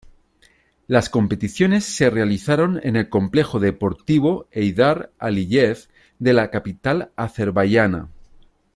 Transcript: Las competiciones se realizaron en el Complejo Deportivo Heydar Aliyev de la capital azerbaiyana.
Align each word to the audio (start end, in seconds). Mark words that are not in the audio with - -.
Las 0.87 1.09
competiciones 1.11 1.85
se 1.85 2.09
realizaron 2.09 2.79
en 2.81 2.95
el 2.95 3.07
Complejo 3.07 3.59
Deportivo 3.59 4.47
Heydar 4.49 5.11
Aliyev 5.19 5.89
de 6.17 6.33
la 6.33 6.49
capital 6.49 7.11
azerbaiyana. 7.15 8.09